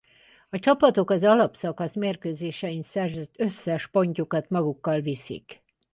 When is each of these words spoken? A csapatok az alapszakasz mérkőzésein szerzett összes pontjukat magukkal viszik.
A 0.49 0.59
csapatok 0.59 1.09
az 1.09 1.23
alapszakasz 1.23 1.95
mérkőzésein 1.95 2.81
szerzett 2.81 3.33
összes 3.39 3.87
pontjukat 3.87 4.49
magukkal 4.49 4.99
viszik. 4.99 5.61